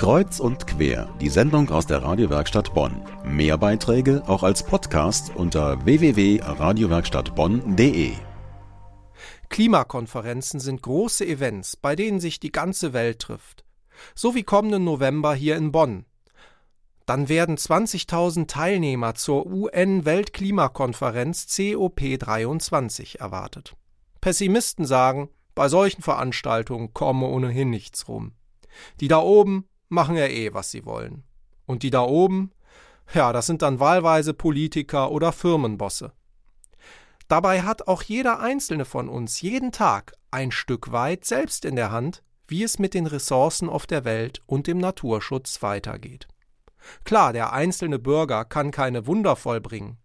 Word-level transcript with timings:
Kreuz 0.00 0.40
und 0.40 0.66
quer, 0.66 1.14
die 1.20 1.28
Sendung 1.28 1.68
aus 1.68 1.86
der 1.86 2.02
Radiowerkstatt 2.02 2.72
Bonn. 2.72 3.02
Mehr 3.22 3.58
Beiträge 3.58 4.22
auch 4.26 4.42
als 4.42 4.62
Podcast 4.62 5.36
unter 5.36 5.84
www.radiowerkstattbonn.de. 5.84 8.12
Klimakonferenzen 9.50 10.58
sind 10.58 10.80
große 10.80 11.26
Events, 11.26 11.76
bei 11.76 11.96
denen 11.96 12.18
sich 12.18 12.40
die 12.40 12.50
ganze 12.50 12.94
Welt 12.94 13.18
trifft. 13.18 13.66
So 14.14 14.34
wie 14.34 14.42
kommenden 14.42 14.84
November 14.84 15.34
hier 15.34 15.56
in 15.56 15.70
Bonn. 15.70 16.06
Dann 17.04 17.28
werden 17.28 17.58
20.000 17.58 18.46
Teilnehmer 18.46 19.16
zur 19.16 19.44
UN-Weltklimakonferenz 19.44 21.44
COP23 21.50 23.18
erwartet. 23.18 23.76
Pessimisten 24.22 24.86
sagen, 24.86 25.28
bei 25.54 25.68
solchen 25.68 26.00
Veranstaltungen 26.00 26.94
komme 26.94 27.26
ohnehin 27.26 27.68
nichts 27.68 28.08
rum. 28.08 28.32
Die 29.00 29.08
da 29.08 29.18
oben 29.18 29.66
machen 29.90 30.16
ja 30.16 30.26
eh, 30.26 30.54
was 30.54 30.70
sie 30.70 30.86
wollen. 30.86 31.24
Und 31.66 31.82
die 31.82 31.90
da 31.90 32.02
oben, 32.02 32.52
ja, 33.12 33.32
das 33.32 33.46
sind 33.46 33.62
dann 33.62 33.80
wahlweise 33.80 34.34
Politiker 34.34 35.10
oder 35.10 35.32
Firmenbosse. 35.32 36.12
Dabei 37.28 37.62
hat 37.62 37.86
auch 37.86 38.02
jeder 38.02 38.40
einzelne 38.40 38.84
von 38.84 39.08
uns 39.08 39.40
jeden 39.40 39.70
Tag 39.70 40.14
ein 40.30 40.50
Stück 40.50 40.90
weit 40.90 41.24
selbst 41.24 41.64
in 41.64 41.76
der 41.76 41.92
Hand, 41.92 42.22
wie 42.48 42.64
es 42.64 42.78
mit 42.78 42.94
den 42.94 43.06
Ressourcen 43.06 43.68
auf 43.68 43.86
der 43.86 44.04
Welt 44.04 44.42
und 44.46 44.66
dem 44.66 44.78
Naturschutz 44.78 45.62
weitergeht. 45.62 46.26
Klar, 47.04 47.32
der 47.32 47.52
einzelne 47.52 47.98
Bürger 47.98 48.44
kann 48.44 48.70
keine 48.70 49.06
Wunder 49.06 49.36
vollbringen, 49.36 49.98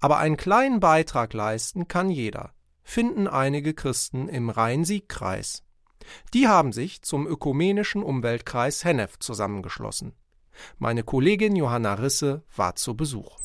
aber 0.00 0.18
einen 0.18 0.36
kleinen 0.36 0.80
Beitrag 0.80 1.32
leisten 1.32 1.88
kann 1.88 2.10
jeder, 2.10 2.52
finden 2.82 3.28
einige 3.28 3.74
Christen 3.74 4.28
im 4.28 4.50
Rhein-Sieg-Kreis. 4.50 5.62
Die 6.34 6.48
haben 6.48 6.72
sich 6.72 7.02
zum 7.02 7.26
ökumenischen 7.26 8.02
Umweltkreis 8.02 8.84
Hennef 8.84 9.18
zusammengeschlossen. 9.18 10.12
Meine 10.78 11.02
Kollegin 11.02 11.56
Johanna 11.56 11.94
Risse 11.94 12.42
war 12.56 12.74
zu 12.76 12.96
Besuch. 12.96 13.38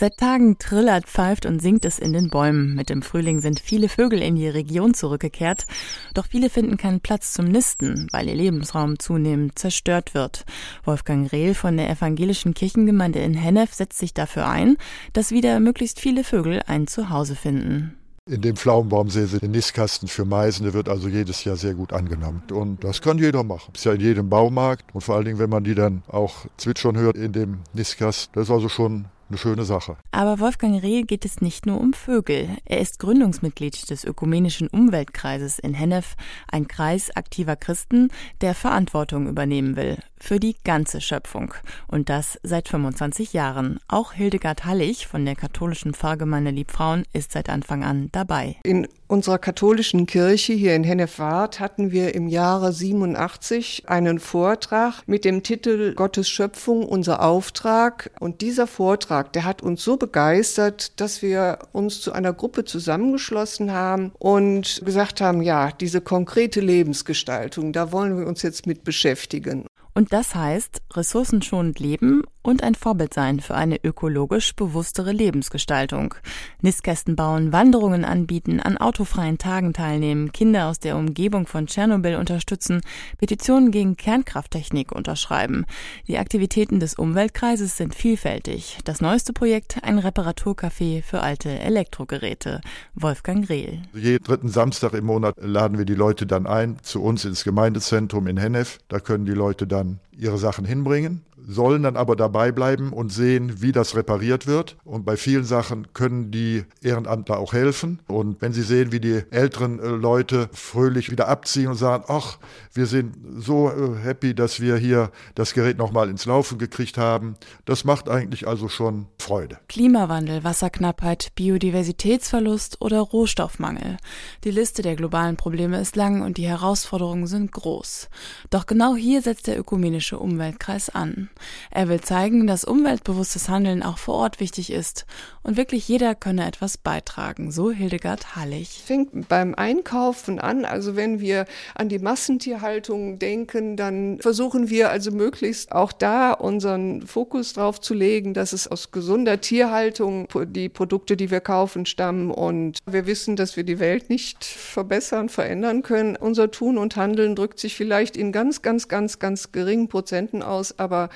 Seit 0.00 0.16
Tagen 0.16 0.58
trillert, 0.58 1.06
pfeift 1.06 1.44
und 1.44 1.60
singt 1.60 1.84
es 1.84 1.98
in 1.98 2.12
den 2.12 2.30
Bäumen. 2.30 2.76
Mit 2.76 2.88
dem 2.88 3.02
Frühling 3.02 3.40
sind 3.40 3.58
viele 3.58 3.88
Vögel 3.88 4.22
in 4.22 4.36
die 4.36 4.46
Region 4.46 4.94
zurückgekehrt. 4.94 5.66
Doch 6.14 6.26
viele 6.26 6.50
finden 6.50 6.76
keinen 6.76 7.00
Platz 7.00 7.32
zum 7.32 7.46
Nisten, 7.46 8.06
weil 8.12 8.28
ihr 8.28 8.36
Lebensraum 8.36 9.00
zunehmend 9.00 9.58
zerstört 9.58 10.14
wird. 10.14 10.44
Wolfgang 10.84 11.32
Rehl 11.32 11.52
von 11.52 11.76
der 11.76 11.90
evangelischen 11.90 12.54
Kirchengemeinde 12.54 13.18
in 13.18 13.34
Hennef 13.34 13.74
setzt 13.74 13.98
sich 13.98 14.14
dafür 14.14 14.46
ein, 14.46 14.76
dass 15.14 15.32
wieder 15.32 15.58
möglichst 15.58 15.98
viele 15.98 16.22
Vögel 16.22 16.62
ein 16.68 16.86
Zuhause 16.86 17.34
finden. 17.34 17.98
In 18.28 18.42
dem 18.42 18.56
Pflaumenbaumsee 18.56 19.24
sind 19.24 19.42
ein 19.42 19.52
Nistkasten 19.52 20.06
für 20.06 20.26
Meisen, 20.26 20.64
der 20.64 20.74
wird 20.74 20.90
also 20.90 21.08
jedes 21.08 21.44
Jahr 21.44 21.56
sehr 21.56 21.72
gut 21.72 21.94
angenommen. 21.94 22.42
Und 22.52 22.84
das 22.84 23.00
kann 23.00 23.16
jeder 23.16 23.42
machen. 23.42 23.72
Ist 23.74 23.86
ja 23.86 23.94
in 23.94 24.02
jedem 24.02 24.28
Baumarkt 24.28 24.94
und 24.94 25.00
vor 25.00 25.16
allen 25.16 25.24
Dingen, 25.24 25.38
wenn 25.38 25.48
man 25.48 25.64
die 25.64 25.74
dann 25.74 26.02
auch 26.08 26.44
zwitschern 26.58 26.98
hört 26.98 27.16
in 27.16 27.32
dem 27.32 27.60
Nistkasten, 27.72 28.34
das 28.34 28.44
ist 28.44 28.50
also 28.50 28.68
schon 28.68 29.06
eine 29.28 29.38
schöne 29.38 29.64
Sache. 29.64 29.96
Aber 30.10 30.40
Wolfgang 30.40 30.82
Rehl 30.82 31.04
geht 31.04 31.24
es 31.24 31.40
nicht 31.40 31.66
nur 31.66 31.80
um 31.80 31.92
Vögel. 31.92 32.48
Er 32.64 32.80
ist 32.80 32.98
Gründungsmitglied 32.98 33.90
des 33.90 34.04
Ökumenischen 34.04 34.68
Umweltkreises 34.68 35.58
in 35.58 35.74
Hennef, 35.74 36.16
ein 36.50 36.68
Kreis 36.68 37.14
aktiver 37.14 37.56
Christen, 37.56 38.10
der 38.40 38.54
Verantwortung 38.54 39.28
übernehmen 39.28 39.76
will 39.76 39.98
für 40.20 40.40
die 40.40 40.56
ganze 40.64 41.00
Schöpfung. 41.00 41.54
Und 41.86 42.08
das 42.08 42.38
seit 42.42 42.68
25 42.68 43.32
Jahren. 43.32 43.78
Auch 43.88 44.12
Hildegard 44.12 44.64
Hallig 44.64 45.06
von 45.06 45.24
der 45.24 45.36
katholischen 45.36 45.94
Pfarrgemeinde 45.94 46.50
Liebfrauen 46.50 47.04
ist 47.12 47.32
seit 47.32 47.48
Anfang 47.48 47.84
an 47.84 48.08
dabei. 48.12 48.56
In 48.62 48.88
unserer 49.06 49.38
katholischen 49.38 50.06
Kirche 50.06 50.52
hier 50.52 50.74
in 50.74 50.84
Hennef-Wart 50.84 51.60
hatten 51.60 51.92
wir 51.92 52.14
im 52.14 52.28
Jahre 52.28 52.72
87 52.72 53.88
einen 53.88 54.18
Vortrag 54.18 55.02
mit 55.06 55.24
dem 55.24 55.42
Titel 55.42 55.94
Gottes 55.94 56.28
Schöpfung, 56.28 56.84
unser 56.84 57.22
Auftrag. 57.22 58.10
Und 58.20 58.42
dieser 58.42 58.66
Vortrag, 58.66 59.17
der 59.22 59.44
hat 59.44 59.62
uns 59.62 59.82
so 59.84 59.96
begeistert, 59.96 61.00
dass 61.00 61.22
wir 61.22 61.58
uns 61.72 62.00
zu 62.00 62.12
einer 62.12 62.32
Gruppe 62.32 62.64
zusammengeschlossen 62.64 63.72
haben 63.72 64.12
und 64.18 64.82
gesagt 64.84 65.20
haben, 65.20 65.42
ja, 65.42 65.70
diese 65.72 66.00
konkrete 66.00 66.60
Lebensgestaltung, 66.60 67.72
da 67.72 67.92
wollen 67.92 68.18
wir 68.18 68.26
uns 68.26 68.42
jetzt 68.42 68.66
mit 68.66 68.84
beschäftigen. 68.84 69.66
Und 69.94 70.12
das 70.12 70.34
heißt, 70.34 70.82
ressourcenschonend 70.94 71.80
leben 71.80 72.22
und 72.48 72.62
ein 72.62 72.74
Vorbild 72.74 73.12
sein 73.12 73.40
für 73.40 73.54
eine 73.54 73.84
ökologisch 73.84 74.56
bewusstere 74.56 75.12
Lebensgestaltung. 75.12 76.14
Nistkästen 76.62 77.14
bauen, 77.14 77.52
Wanderungen 77.52 78.06
anbieten, 78.06 78.58
an 78.58 78.78
autofreien 78.78 79.36
Tagen 79.36 79.74
teilnehmen, 79.74 80.32
Kinder 80.32 80.68
aus 80.68 80.78
der 80.78 80.96
Umgebung 80.96 81.46
von 81.46 81.66
Tschernobyl 81.66 82.16
unterstützen, 82.16 82.80
Petitionen 83.18 83.70
gegen 83.70 83.96
Kernkrafttechnik 83.96 84.92
unterschreiben. 84.92 85.66
Die 86.06 86.16
Aktivitäten 86.16 86.80
des 86.80 86.94
Umweltkreises 86.94 87.76
sind 87.76 87.94
vielfältig. 87.94 88.78
Das 88.84 89.02
neueste 89.02 89.34
Projekt 89.34 89.82
ein 89.82 89.98
Reparaturcafé 89.98 91.02
für 91.02 91.20
alte 91.20 91.50
Elektrogeräte. 91.50 92.62
Wolfgang 92.94 93.46
Rehl. 93.50 93.82
Jeden 93.92 94.24
dritten 94.24 94.48
Samstag 94.48 94.94
im 94.94 95.04
Monat 95.04 95.34
laden 95.38 95.76
wir 95.76 95.84
die 95.84 95.94
Leute 95.94 96.26
dann 96.26 96.46
ein 96.46 96.78
zu 96.82 97.02
uns 97.02 97.26
ins 97.26 97.44
Gemeindezentrum 97.44 98.26
in 98.26 98.38
Hennef. 98.38 98.78
Da 98.88 99.00
können 99.00 99.26
die 99.26 99.32
Leute 99.32 99.66
dann 99.66 100.00
ihre 100.16 100.38
Sachen 100.38 100.64
hinbringen 100.64 101.22
sollen 101.48 101.82
dann 101.82 101.96
aber 101.96 102.14
dabei 102.14 102.52
bleiben 102.52 102.92
und 102.92 103.10
sehen, 103.10 103.62
wie 103.62 103.72
das 103.72 103.96
repariert 103.96 104.46
wird. 104.46 104.76
Und 104.84 105.06
bei 105.06 105.16
vielen 105.16 105.44
Sachen 105.44 105.88
können 105.94 106.30
die 106.30 106.64
Ehrenamtler 106.82 107.38
auch 107.38 107.54
helfen. 107.54 108.00
Und 108.06 108.40
wenn 108.42 108.52
sie 108.52 108.62
sehen, 108.62 108.92
wie 108.92 109.00
die 109.00 109.22
älteren 109.30 109.80
äh, 109.80 109.88
Leute 109.88 110.50
fröhlich 110.52 111.10
wieder 111.10 111.26
abziehen 111.28 111.68
und 111.68 111.76
sagen, 111.76 112.04
ach, 112.08 112.38
wir 112.74 112.84
sind 112.86 113.16
so 113.38 113.70
äh, 113.70 113.96
happy, 114.04 114.34
dass 114.34 114.60
wir 114.60 114.76
hier 114.76 115.10
das 115.34 115.54
Gerät 115.54 115.78
nochmal 115.78 116.10
ins 116.10 116.26
Laufen 116.26 116.58
gekriegt 116.58 116.98
haben, 116.98 117.34
das 117.64 117.84
macht 117.84 118.10
eigentlich 118.10 118.46
also 118.46 118.68
schon 118.68 119.06
Freude. 119.28 119.58
Klimawandel, 119.68 120.42
Wasserknappheit, 120.42 121.32
Biodiversitätsverlust 121.34 122.80
oder 122.80 123.00
Rohstoffmangel. 123.00 123.98
Die 124.44 124.50
Liste 124.50 124.80
der 124.80 124.96
globalen 124.96 125.36
Probleme 125.36 125.78
ist 125.78 125.96
lang 125.96 126.22
und 126.22 126.38
die 126.38 126.48
Herausforderungen 126.48 127.26
sind 127.26 127.52
groß. 127.52 128.08
Doch 128.48 128.64
genau 128.64 128.96
hier 128.96 129.20
setzt 129.20 129.46
der 129.46 129.58
ökumenische 129.58 130.18
Umweltkreis 130.18 130.88
an. 130.88 131.28
Er 131.70 131.90
will 131.90 132.00
zeigen, 132.00 132.46
dass 132.46 132.64
umweltbewusstes 132.64 133.50
Handeln 133.50 133.82
auch 133.82 133.98
vor 133.98 134.14
Ort 134.14 134.40
wichtig 134.40 134.72
ist 134.72 135.04
und 135.42 135.58
wirklich 135.58 135.86
jeder 135.86 136.14
könne 136.14 136.46
etwas 136.46 136.78
beitragen, 136.78 137.52
so 137.52 137.70
Hildegard 137.70 138.34
Hallig. 138.34 138.82
Fängt 138.86 139.28
beim 139.28 139.54
Einkaufen 139.54 140.38
an, 140.38 140.64
also 140.64 140.96
wenn 140.96 141.20
wir 141.20 141.44
an 141.74 141.90
die 141.90 141.98
Massentierhaltung 141.98 143.18
denken, 143.18 143.76
dann 143.76 144.20
versuchen 144.20 144.70
wir 144.70 144.88
also 144.88 145.10
möglichst 145.10 145.70
auch 145.72 145.92
da 145.92 146.32
unseren 146.32 147.02
Fokus 147.02 147.52
drauf 147.52 147.78
zu 147.78 147.92
legen, 147.92 148.32
dass 148.32 148.54
es 148.54 148.66
aus 148.66 148.90
gesunder 149.18 149.40
Tierhaltung 149.40 150.28
die 150.46 150.68
Produkte, 150.68 151.16
die 151.16 151.32
wir 151.32 151.40
kaufen, 151.40 151.86
stammen 151.86 152.30
und 152.30 152.78
wir 152.86 153.06
wissen, 153.06 153.34
dass 153.34 153.56
wir 153.56 153.64
die 153.64 153.80
Welt 153.80 154.10
nicht 154.10 154.44
verbessern, 154.44 155.28
verändern 155.28 155.82
können. 155.82 156.14
Unser 156.14 156.52
Tun 156.52 156.78
und 156.78 156.94
Handeln 156.94 157.34
drückt 157.34 157.58
sich 157.58 157.74
vielleicht 157.74 158.16
in 158.16 158.30
ganz, 158.30 158.62
ganz, 158.62 158.86
ganz, 158.86 159.18
ganz 159.18 159.50
geringen 159.50 159.88
Prozenten 159.88 160.44
aus, 160.44 160.78
aber 160.78 161.08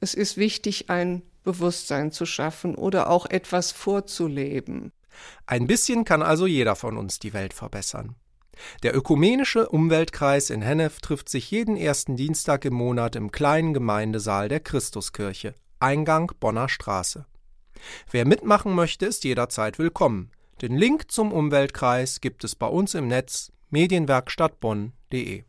es 0.00 0.12
ist 0.12 0.36
wichtig, 0.36 0.90
ein 0.90 1.22
Bewusstsein 1.44 2.12
zu 2.12 2.26
schaffen 2.26 2.74
oder 2.74 3.08
auch 3.08 3.24
etwas 3.24 3.72
vorzuleben. 3.72 4.92
Ein 5.46 5.66
bisschen 5.66 6.04
kann 6.04 6.20
also 6.20 6.46
jeder 6.46 6.76
von 6.76 6.98
uns 6.98 7.18
die 7.18 7.32
Welt 7.32 7.54
verbessern. 7.54 8.16
Der 8.82 8.94
ökumenische 8.94 9.66
Umweltkreis 9.70 10.50
in 10.50 10.60
Hennef 10.60 11.00
trifft 11.00 11.30
sich 11.30 11.50
jeden 11.50 11.78
ersten 11.78 12.16
Dienstag 12.16 12.66
im 12.66 12.74
Monat 12.74 13.16
im 13.16 13.32
kleinen 13.32 13.72
Gemeindesaal 13.72 14.48
der 14.48 14.60
Christuskirche, 14.60 15.54
Eingang 15.80 16.32
Bonner 16.38 16.68
Straße. 16.68 17.24
Wer 18.10 18.26
mitmachen 18.26 18.72
möchte, 18.72 19.06
ist 19.06 19.24
jederzeit 19.24 19.78
willkommen. 19.78 20.30
Den 20.62 20.76
Link 20.76 21.10
zum 21.10 21.32
Umweltkreis 21.32 22.20
gibt 22.20 22.44
es 22.44 22.54
bei 22.54 22.66
uns 22.66 22.94
im 22.94 23.08
Netz 23.08 23.52
medienwerkstattbonn.de. 23.70 25.44